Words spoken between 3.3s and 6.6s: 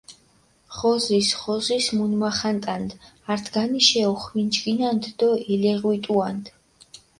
ართგანიშე ოხვინჯგინანდჷ დო ელეღვიტუანდჷ.